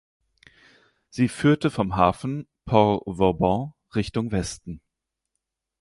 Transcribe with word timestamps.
Sie 1.11 1.27
führte 1.27 1.69
vom 1.69 1.95
Hafen 1.95 2.47
(Port 2.65 3.03
Vauban) 3.05 3.75
Richtung 3.93 4.31
Westen. 4.31 4.81